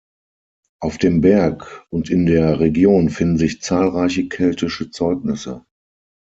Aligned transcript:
Auf 0.79 0.97
dem 0.97 1.21
Berg 1.21 1.85
und 1.91 2.09
in 2.09 2.25
der 2.25 2.59
Region 2.59 3.11
finden 3.11 3.37
sich 3.37 3.61
zahlreiche 3.61 4.27
keltische 4.29 4.89
Zeugnisse. 4.89 5.63